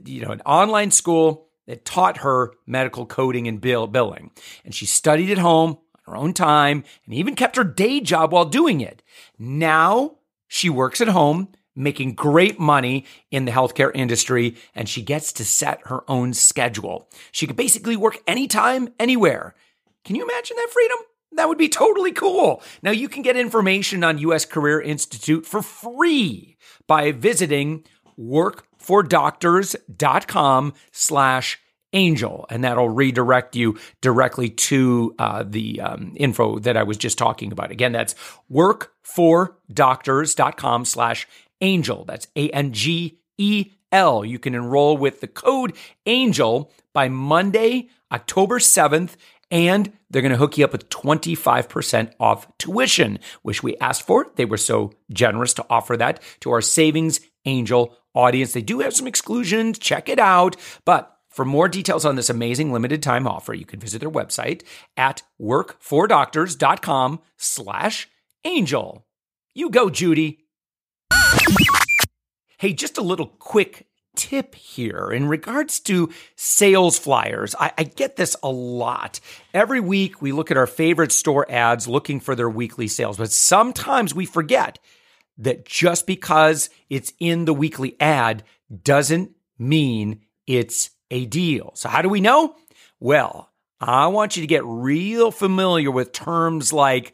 You 0.05 0.21
know, 0.21 0.31
an 0.31 0.41
online 0.41 0.91
school 0.91 1.47
that 1.67 1.85
taught 1.85 2.17
her 2.17 2.53
medical 2.65 3.05
coding 3.05 3.47
and 3.47 3.61
bill- 3.61 3.87
billing. 3.87 4.31
And 4.65 4.73
she 4.73 4.85
studied 4.85 5.29
at 5.29 5.37
home 5.37 5.71
on 5.71 6.13
her 6.13 6.15
own 6.15 6.33
time 6.33 6.83
and 7.05 7.13
even 7.13 7.35
kept 7.35 7.57
her 7.57 7.63
day 7.63 7.99
job 7.99 8.31
while 8.31 8.45
doing 8.45 8.81
it. 8.81 9.03
Now 9.37 10.15
she 10.47 10.69
works 10.69 11.01
at 11.01 11.09
home 11.09 11.49
making 11.77 12.15
great 12.15 12.59
money 12.59 13.05
in 13.31 13.45
the 13.45 13.51
healthcare 13.51 13.91
industry, 13.93 14.55
and 14.75 14.89
she 14.89 15.01
gets 15.01 15.31
to 15.33 15.45
set 15.45 15.79
her 15.85 16.03
own 16.09 16.33
schedule. 16.33 17.07
She 17.31 17.47
could 17.47 17.55
basically 17.55 17.95
work 17.95 18.17
anytime, 18.27 18.89
anywhere. 18.99 19.55
Can 20.03 20.15
you 20.15 20.23
imagine 20.23 20.57
that 20.57 20.71
freedom? 20.71 20.97
That 21.33 21.49
would 21.49 21.57
be 21.57 21.67
totally 21.69 22.13
cool. 22.13 22.63
Now 22.81 22.91
you 22.91 23.09
can 23.09 23.21
get 23.21 23.37
information 23.37 24.03
on 24.03 24.17
US 24.17 24.45
Career 24.45 24.81
Institute 24.81 25.45
for 25.45 25.61
free 25.61 26.57
by 26.87 27.11
visiting 27.11 27.83
workfordoctors.com 28.17 30.73
slash 30.91 31.59
angel 31.93 32.45
and 32.49 32.63
that'll 32.63 32.89
redirect 32.89 33.55
you 33.55 33.77
directly 34.01 34.49
to 34.49 35.13
uh, 35.19 35.43
the 35.47 35.79
um, 35.79 36.11
info 36.17 36.57
that 36.59 36.75
i 36.75 36.83
was 36.83 36.97
just 36.97 37.17
talking 37.17 37.53
about 37.53 37.71
again 37.71 37.93
that's 37.93 38.13
workfordoctors.com 38.51 40.83
slash 40.83 41.25
Angel. 41.61 42.05
That's 42.05 42.27
A 42.35 42.49
N 42.49 42.73
G 42.73 43.19
E 43.37 43.71
L. 43.91 44.25
You 44.25 44.39
can 44.39 44.55
enroll 44.55 44.97
with 44.97 45.21
the 45.21 45.27
code 45.27 45.73
ANGEL 46.05 46.71
by 46.93 47.09
Monday, 47.09 47.89
October 48.11 48.59
7th, 48.59 49.15
and 49.49 49.91
they're 50.09 50.21
going 50.21 50.31
to 50.31 50.37
hook 50.37 50.57
you 50.57 50.65
up 50.65 50.71
with 50.71 50.89
25% 50.89 52.13
off 52.19 52.47
tuition, 52.57 53.19
which 53.43 53.63
we 53.63 53.77
asked 53.77 54.05
for. 54.05 54.27
They 54.35 54.45
were 54.45 54.57
so 54.57 54.91
generous 55.11 55.53
to 55.55 55.65
offer 55.69 55.95
that 55.97 56.21
to 56.41 56.51
our 56.51 56.61
Savings 56.61 57.19
Angel 57.45 57.95
audience. 58.13 58.53
They 58.53 58.61
do 58.61 58.79
have 58.79 58.93
some 58.93 59.07
exclusions. 59.07 59.79
Check 59.79 60.09
it 60.09 60.19
out. 60.19 60.55
But 60.85 61.17
for 61.29 61.45
more 61.45 61.67
details 61.69 62.03
on 62.03 62.15
this 62.15 62.29
amazing 62.29 62.73
limited 62.73 63.03
time 63.03 63.27
offer, 63.27 63.53
you 63.53 63.65
can 63.65 63.79
visit 63.79 63.99
their 63.99 64.09
website 64.09 64.63
at 64.97 65.23
workfordoctors.com 65.39 67.21
slash 67.37 68.09
angel. 68.43 69.05
You 69.53 69.69
go, 69.69 69.89
Judy. 69.89 70.46
Hey, 72.59 72.73
just 72.73 72.97
a 72.97 73.03
little 73.03 73.27
quick 73.27 73.87
tip 74.15 74.55
here 74.55 75.11
in 75.11 75.27
regards 75.27 75.79
to 75.81 76.11
sales 76.35 76.97
flyers. 76.97 77.55
I, 77.59 77.71
I, 77.77 77.83
get 77.83 78.15
this 78.15 78.35
a 78.41 78.49
lot. 78.49 79.19
Every 79.53 79.79
week 79.79 80.21
we 80.21 80.31
look 80.31 80.49
at 80.49 80.57
our 80.57 80.65
favorite 80.65 81.11
store 81.11 81.45
ads 81.49 81.87
looking 81.87 82.19
for 82.19 82.35
their 82.35 82.49
weekly 82.49 82.87
sales, 82.87 83.17
but 83.17 83.31
sometimes 83.31 84.15
we 84.15 84.25
forget 84.25 84.79
that 85.37 85.65
just 85.65 86.07
because 86.07 86.71
it's 86.89 87.13
in 87.19 87.45
the 87.45 87.53
weekly 87.53 87.95
ad 87.99 88.43
doesn't 88.83 89.31
mean 89.59 90.21
it's 90.47 90.89
a 91.11 91.25
deal. 91.27 91.71
So, 91.75 91.87
how 91.87 92.01
do 92.01 92.09
we 92.09 92.21
know? 92.21 92.55
Well, 92.99 93.51
I 93.79 94.07
want 94.07 94.35
you 94.35 94.41
to 94.41 94.47
get 94.47 94.65
real 94.65 95.29
familiar 95.29 95.91
with 95.91 96.11
terms 96.11 96.73
like 96.73 97.13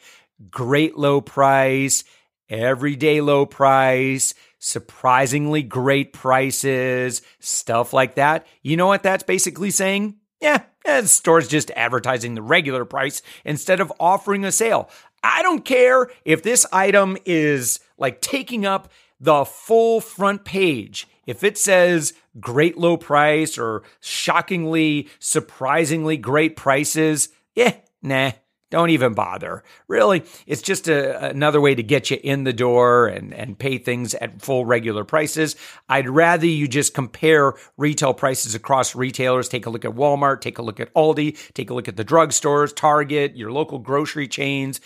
great 0.50 0.98
low 0.98 1.20
price 1.20 2.05
everyday 2.53 3.19
low 3.19 3.45
price, 3.45 4.33
surprisingly 4.60 5.63
great 5.63 6.13
prices, 6.13 7.22
stuff 7.39 7.93
like 7.93 8.15
that. 8.15 8.45
You 8.62 8.77
know 8.77 8.88
what 8.88 9.03
that's 9.03 9.24
basically 9.24 9.72
saying? 9.72 10.15
Yeah, 10.39 10.63
the 10.86 11.07
store's 11.07 11.48
just 11.48 11.72
advertising 11.72 12.36
the 12.36 12.41
regular 12.41 12.86
price 12.86 13.22
instead 13.43 13.79
of 13.79 13.91
offering 14.00 14.45
a 14.45 14.51
sale. 14.51 14.89
I 15.24 15.41
don't 15.41 15.65
care 15.65 16.12
if 16.25 16.43
this 16.43 16.65
item 16.72 17.17
is 17.25 17.79
like 17.98 18.22
taking 18.22 18.65
up 18.65 18.91
the 19.19 19.45
full 19.45 20.01
front 20.01 20.43
page. 20.45 21.07
If 21.25 21.43
it 21.43 21.57
says 21.57 22.13
great 22.39 22.77
low 22.77 22.98
price 22.98 23.57
or 23.57 23.83
shockingly, 24.01 25.07
surprisingly 25.19 26.17
great 26.17 26.57
prices, 26.57 27.29
yeah, 27.55 27.75
nah, 28.01 28.33
don't 28.74 28.89
even 28.89 29.13
bother. 29.13 29.63
Really, 29.88 30.24
it's 30.48 30.63
just 30.63 30.88
a, 30.88 31.30
another 31.30 31.62
way 31.62 31.75
to 31.75 31.84
get 31.84 32.10
you 32.10 32.18
in 32.24 32.44
the 32.44 32.53
door 32.53 33.06
and, 33.06 33.32
and 33.32 33.60
pay 33.60 33.77
things 33.77 34.15
at 34.15 34.42
full 34.42 34.65
regular 34.65 35.03
prices. 35.03 35.56
I'd 35.88 36.10
rather 36.10 36.48
you 36.48 36.68
just 36.68 36.96
compare 36.96 37.53
retail 37.77 38.15
prices 38.15 38.56
across 38.56 38.96
retailers. 38.96 39.48
Take 39.48 39.68
a 39.68 39.70
look 39.70 39.86
at 39.86 39.92
Walmart, 39.92 40.42
take 40.42 40.58
a 40.58 40.63
look 40.63 40.80
at 40.80 40.92
Aldi, 40.96 41.53
take 41.53 41.70
a 41.70 41.75
look 41.75 41.88
at 41.88 41.98
the 41.98 42.03
drugstores, 42.03 42.75
Target, 42.75 43.38
your 43.38 43.51
local 43.51 43.77
grocery 43.77 44.27
chains 44.27 44.82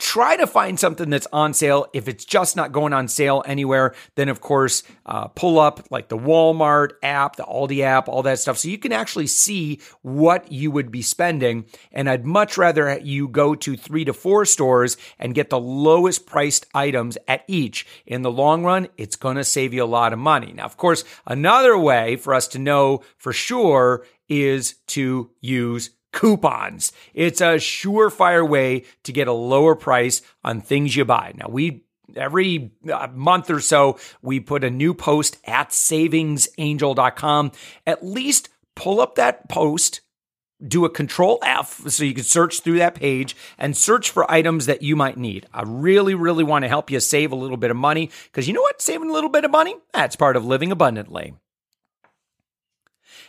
try 0.00 0.34
to 0.36 0.46
find 0.46 0.80
something 0.80 1.10
that's 1.10 1.28
on 1.32 1.52
sale. 1.52 1.86
If 1.92 2.08
it's 2.08 2.24
just 2.24 2.56
not 2.56 2.72
going 2.72 2.92
on 2.92 3.06
sale 3.06 3.42
anywhere, 3.46 3.94
then 4.16 4.28
of 4.30 4.40
course, 4.40 4.82
uh, 5.04 5.28
pull 5.28 5.60
up 5.60 5.86
like 5.90 6.08
the 6.08 6.18
Walmart 6.18 6.92
app, 7.02 7.36
the 7.36 7.44
Aldi 7.44 7.82
app, 7.82 8.08
all 8.08 8.22
that 8.22 8.38
stuff. 8.38 8.58
So 8.58 8.68
you 8.68 8.78
can 8.78 8.92
actually 8.92 9.26
see 9.26 9.80
what 10.00 10.50
you 10.50 10.70
would 10.70 10.90
be 10.90 11.02
spending. 11.02 11.66
And 11.92 12.08
I'd 12.08 12.24
much 12.24 12.56
rather 12.56 12.98
you 12.98 13.28
go 13.28 13.54
to 13.54 13.76
three 13.76 14.04
to 14.06 14.14
four 14.14 14.46
stores 14.46 14.96
and 15.18 15.34
get 15.34 15.50
the 15.50 15.60
lowest 15.60 16.26
priced 16.26 16.66
items 16.74 17.18
at 17.28 17.44
each. 17.46 17.86
In 18.06 18.22
the 18.22 18.32
long 18.32 18.64
run, 18.64 18.88
it's 18.96 19.16
going 19.16 19.36
to 19.36 19.44
save 19.44 19.74
you 19.74 19.84
a 19.84 19.84
lot 19.84 20.14
of 20.14 20.18
money. 20.18 20.52
Now, 20.52 20.64
of 20.64 20.78
course, 20.78 21.04
another 21.26 21.76
way 21.76 22.16
for 22.16 22.34
us 22.34 22.48
to 22.48 22.58
know 22.58 23.02
for 23.18 23.34
sure 23.34 24.06
is 24.30 24.76
to 24.86 25.30
use 25.40 25.90
coupons. 26.12 26.92
It's 27.14 27.40
a 27.40 27.56
surefire 27.56 28.48
way 28.48 28.84
to 29.04 29.12
get 29.12 29.28
a 29.28 29.32
lower 29.32 29.74
price 29.74 30.22
on 30.44 30.60
things 30.60 30.96
you 30.96 31.04
buy. 31.04 31.32
Now, 31.36 31.48
we 31.48 31.84
every 32.16 32.72
uh, 32.92 33.08
month 33.14 33.50
or 33.50 33.60
so, 33.60 33.98
we 34.22 34.40
put 34.40 34.64
a 34.64 34.70
new 34.70 34.94
post 34.94 35.38
at 35.44 35.70
savingsangel.com. 35.70 37.52
At 37.86 38.04
least 38.04 38.48
pull 38.74 39.00
up 39.00 39.14
that 39.16 39.48
post, 39.48 40.00
do 40.66 40.84
a 40.84 40.90
control 40.90 41.38
F 41.42 41.88
so 41.88 42.04
you 42.04 42.14
can 42.14 42.24
search 42.24 42.60
through 42.60 42.78
that 42.78 42.94
page 42.94 43.36
and 43.58 43.76
search 43.76 44.10
for 44.10 44.30
items 44.30 44.66
that 44.66 44.82
you 44.82 44.96
might 44.96 45.16
need. 45.16 45.46
I 45.52 45.62
really, 45.64 46.14
really 46.14 46.44
want 46.44 46.64
to 46.64 46.68
help 46.68 46.90
you 46.90 47.00
save 47.00 47.32
a 47.32 47.36
little 47.36 47.56
bit 47.56 47.70
of 47.70 47.76
money 47.76 48.10
because 48.24 48.46
you 48.46 48.54
know 48.54 48.62
what? 48.62 48.82
Saving 48.82 49.10
a 49.10 49.12
little 49.12 49.30
bit 49.30 49.44
of 49.44 49.50
money, 49.50 49.76
that's 49.92 50.16
part 50.16 50.36
of 50.36 50.44
living 50.44 50.72
abundantly. 50.72 51.34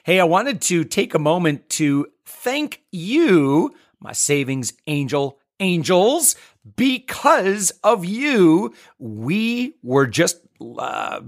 Hey, 0.04 0.20
I 0.20 0.24
wanted 0.24 0.62
to 0.62 0.84
take 0.84 1.14
a 1.14 1.20
moment 1.20 1.70
to 1.72 2.08
thank 2.32 2.82
you, 2.92 3.76
my 4.00 4.14
savings 4.14 4.74
angel 4.88 5.38
angels. 5.60 6.36
Because 6.76 7.72
of 7.84 8.06
you, 8.06 8.74
we 9.00 9.76
were 9.82 10.06
just 10.08 10.38
uh, 10.78 11.20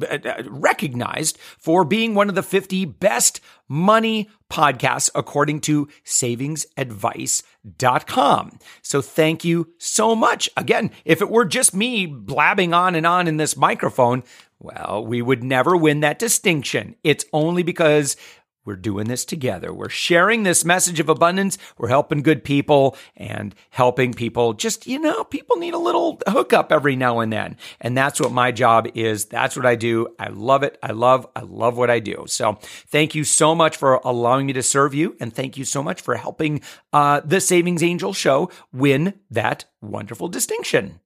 recognized 0.46 1.40
for 1.58 1.84
being 1.84 2.14
one 2.14 2.30
of 2.30 2.36
the 2.36 2.44
50 2.44 2.86
best 2.86 3.42
money 3.68 4.30
podcasts 4.52 5.10
according 5.16 5.60
to 5.62 5.88
savingsadvice.com. 6.06 8.60
So 8.84 9.02
thank 9.02 9.44
you 9.44 9.74
so 9.80 10.16
much. 10.16 10.48
Again, 10.56 10.92
if 11.06 11.20
it 11.22 11.32
were 11.32 11.46
just 11.46 11.74
me 11.74 12.06
blabbing 12.06 12.76
on 12.76 12.94
and 12.96 13.08
on 13.08 13.28
in 13.28 13.38
this 13.38 13.58
microphone, 13.58 14.24
well, 14.60 15.04
we 15.06 15.22
would 15.22 15.44
never 15.44 15.76
win 15.76 16.00
that 16.02 16.20
distinction. 16.20 16.96
It's 17.04 17.26
only 17.34 17.64
because 17.64 18.16
we're 18.65 18.75
doing 18.75 19.08
this 19.08 19.25
together. 19.25 19.74
We're 19.74 19.89
sharing 19.89 20.43
this 20.43 20.63
message 20.63 21.00
of 21.00 21.10
abundance. 21.10 21.58
We're 21.77 21.89
helping 21.89 22.22
good 22.22 22.43
people 22.43 22.96
and 23.15 23.53
helping 23.70 24.13
people. 24.13 24.53
Just, 24.53 24.88
you 24.88 25.00
know, 25.00 25.24
people 25.24 25.58
need 25.58 25.74
a 25.74 25.79
little 25.79 26.20
hookup 26.27 26.72
every 26.72 26.96
now 26.96 27.20
and 27.20 27.32
then. 27.32 27.58
And 27.82 27.98
that's 27.98 28.20
what 28.20 28.32
my 28.32 28.51
job 28.51 28.88
is. 28.96 29.25
That's 29.25 29.55
what 29.55 29.65
I 29.65 29.75
do. 29.75 30.08
I 30.17 30.29
love 30.29 30.63
it. 30.63 30.77
I 30.82 30.91
love, 30.91 31.27
I 31.36 31.41
love 31.41 31.77
what 31.77 31.89
I 31.89 32.00
do. 32.00 32.25
So 32.27 32.58
thank 32.88 33.15
you 33.15 33.24
so 33.24 33.53
much 33.53 33.77
for 33.77 33.96
allowing 34.03 34.46
me 34.46 34.53
to 34.53 34.63
serve 34.63 34.93
you. 34.93 35.15
And 35.20 35.34
thank 35.34 35.58
you 35.58 35.65
so 35.65 35.84
much 35.84 36.01
for 36.01 36.15
helping 36.15 36.62
uh, 36.91 37.22
the 37.25 37.41
Savings 37.41 37.84
Angel 37.84 38.13
show 38.13 38.50
win 38.72 39.13
that 39.29 39.65
wonderful 39.82 40.29
distinction. 40.29 41.00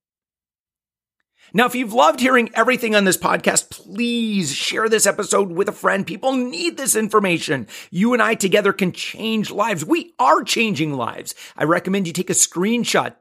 Now, 1.54 1.66
if 1.66 1.76
you've 1.76 1.94
loved 1.94 2.20
hearing 2.20 2.50
everything 2.54 2.94
on 2.94 3.06
this 3.06 3.16
podcast, 3.16 3.70
please 3.70 4.54
share 4.54 4.90
this 4.90 5.06
episode 5.06 5.50
with 5.50 5.70
a 5.70 5.72
friend. 5.72 6.06
People 6.06 6.34
need 6.34 6.76
this 6.76 6.94
information. 6.94 7.68
You 7.90 8.12
and 8.12 8.22
I 8.22 8.36
together 8.36 8.74
can 8.74 8.92
change 8.92 9.50
lives. 9.50 9.86
We 9.86 10.14
are 10.20 10.44
changing 10.44 10.96
lives. 10.96 11.34
I 11.56 11.64
recommend 11.64 12.06
you 12.06 12.12
take 12.12 12.30
a 12.30 12.34
screenshot 12.34 13.16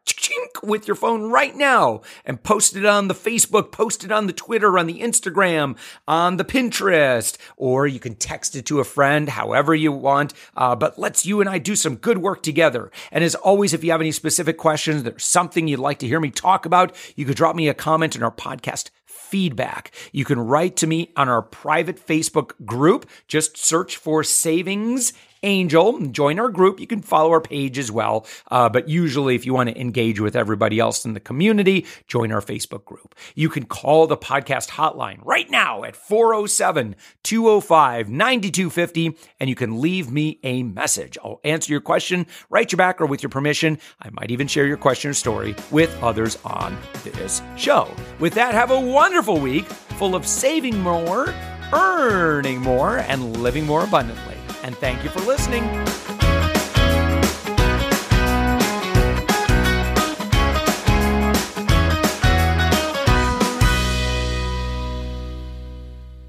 with 0.63 0.89
your 0.89 0.97
phone 0.97 1.31
right 1.31 1.55
now 1.55 2.01
and 2.25 2.43
post 2.43 2.75
it 2.75 2.85
on 2.85 3.07
the 3.07 3.15
Facebook, 3.15 3.71
post 3.71 4.03
it 4.03 4.11
on 4.11 4.27
the 4.27 4.33
Twitter, 4.33 4.77
on 4.79 4.87
the 4.87 5.01
Instagram, 5.01 5.77
on 6.09 6.37
the 6.37 6.45
Pinterest, 6.45 7.37
or 7.57 7.87
you 7.87 8.01
can 8.01 8.17
text 8.17 8.57
it 8.57 8.67
to 8.67 8.81
a 8.81 8.85
friend, 8.85 9.29
however 9.29 9.75
you 9.75 9.93
want. 9.93 10.35
Uh, 10.57 10.75
but 10.75 10.99
let's 10.99 11.27
you 11.27 11.41
and 11.41 11.49
I 11.49 11.59
do 11.59 11.77
some 11.77 11.97
good 11.97 12.19
work 12.19 12.43
together. 12.43 12.91
And 13.13 13.23
as 13.23 13.35
always, 13.37 13.73
if 13.73 13.85
you 13.85 13.93
have 13.93 14.01
any 14.01 14.13
specific 14.13 14.57
questions, 14.57 15.05
there's 15.05 15.25
something 15.25 15.69
you'd 15.69 15.79
like 15.79 16.01
to 16.01 16.09
hear 16.09 16.21
me 16.21 16.31
talk 16.31 16.67
about, 16.67 16.95
you 17.15 17.25
could 17.25 17.37
drop 17.37 17.55
me 17.55 17.69
a 17.69 17.75
comment 17.75 18.16
in 18.17 18.23
our 18.23 18.33
podcast 18.33 18.91
feedback. 19.05 19.93
You 20.13 20.25
can 20.25 20.39
write 20.41 20.77
to 20.77 20.87
me 20.87 21.13
on 21.17 21.29
our 21.29 21.43
private 21.43 22.05
Facebook 22.05 22.53
group. 22.65 23.09
Just 23.29 23.57
search 23.57 23.97
for 23.97 24.23
Savings 24.23 25.13
Angel. 25.47 25.99
Join 26.09 26.41
our 26.41 26.49
group. 26.49 26.81
You 26.81 26.89
can 26.89 27.01
follow 27.01 27.31
our 27.31 27.41
page 27.41 27.79
as 27.79 27.91
well. 27.91 28.27
Uh, 28.51 28.69
but 28.69 28.89
usually, 28.89 29.37
if 29.37 29.47
you 29.47 29.55
want 29.55 29.69
to 29.69 29.81
engage 29.81 30.19
with 30.19 30.35
everybody 30.35 30.81
else 30.81 31.05
in 31.05 31.15
the 31.15 31.21
community, 31.21 31.87
join 32.09 32.33
our 32.33 32.41
Facebook 32.41 32.85
group. 32.85 33.15
You 33.37 33.49
can 33.49 33.65
call 33.65 34.09
the 34.09 34.17
podcast 34.17 34.71
hotline 34.71 35.21
right 35.23 35.49
now 35.49 35.85
at 35.85 35.95
407 35.95 36.97
205 37.23 38.11
9250, 38.11 39.17
and 39.39 39.49
you 39.49 39.55
can 39.55 39.81
leave 39.81 40.11
me 40.11 40.41
a 40.43 40.65
message. 40.65 41.17
I'll 41.25 41.41
answer 41.45 41.71
your 41.71 41.81
question, 41.81 42.27
write 42.51 42.73
you 42.73 42.79
back, 42.79 43.01
or 43.01 43.07
with 43.07 43.23
your 43.23 43.31
permission, 43.31 43.79
I 44.03 44.11
might 44.11 44.33
even 44.33 44.49
share 44.49 44.67
your 44.67 44.77
question 44.77 45.13
or 45.13 45.15
story 45.15 45.55
with 45.71 45.97
others 46.03 46.39
on 46.45 46.77
this 47.05 47.41
show. 47.57 47.89
With 48.19 48.35
that, 48.35 48.55
have 48.55 48.73
a 48.73 48.81
wonderful 48.81 49.39
week 49.39 49.67
full 49.67 50.17
of 50.17 50.27
saving 50.27 50.81
more, 50.81 51.33
earning 51.73 52.61
more, 52.61 52.99
and 52.99 53.37
living 53.41 53.65
more 53.65 53.85
abundantly 53.85 54.36
and 54.63 54.77
thank 54.77 55.03
you 55.05 55.11
for 55.11 55.21
listening. 55.21 55.65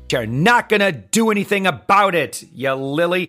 You're 0.10 0.26
not 0.26 0.70
going 0.70 0.80
to 0.80 0.94
do 0.94 1.32
anything 1.32 1.68
about 1.68 2.16
it, 2.16 2.42
you 2.54 2.74
lily. 2.74 3.26